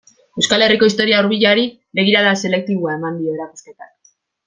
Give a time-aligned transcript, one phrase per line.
[0.43, 1.67] Euskal Herriko historia hurbilari
[2.01, 3.97] begirada selektiboa eman dio erakusketak.